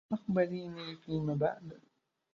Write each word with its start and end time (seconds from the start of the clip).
أخبريني 0.13 0.95
فيما 0.95 1.33
بعد. 1.33 1.79